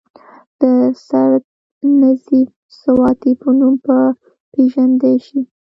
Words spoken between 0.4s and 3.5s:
د سرنزېب سواتي پۀ